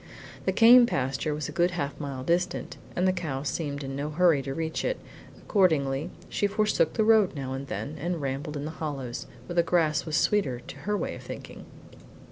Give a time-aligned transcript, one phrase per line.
[0.45, 4.09] The Came pasture was a good half mile distant, and the cow seemed in no
[4.09, 4.99] hurry to reach it;
[5.37, 9.61] accordingly she forsook the road now and then, and rambled in the hollows, where the
[9.61, 11.67] grass was sweeter to her way of thinking.